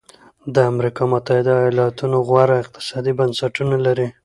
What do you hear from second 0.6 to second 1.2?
امریکا